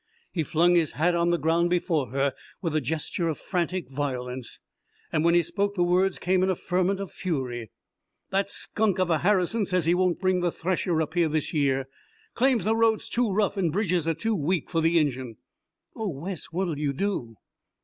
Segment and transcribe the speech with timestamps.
[0.31, 4.59] He flung his hat on the ground before her with a gesture of frantic violence.
[5.11, 7.69] When he spoke the words came in a ferment of fury:
[8.31, 11.87] "That skunk of a Harrison says he won't bring the thresher up here this year;
[12.33, 15.37] claims the road's too rough and bridges are too weak for the engine."
[15.95, 17.35] "Oh, Wes what'll you do?"